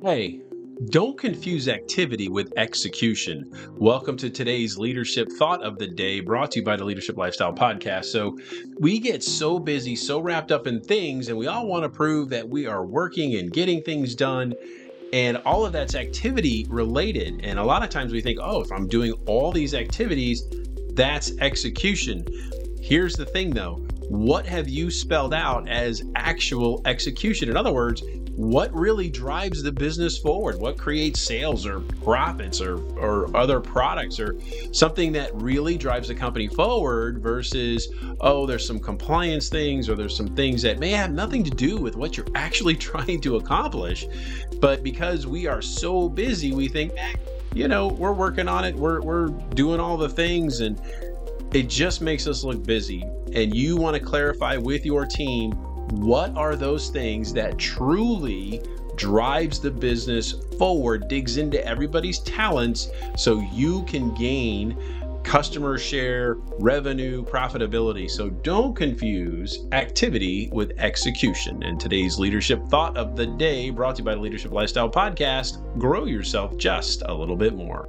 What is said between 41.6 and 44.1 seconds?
with what you're actually trying to accomplish.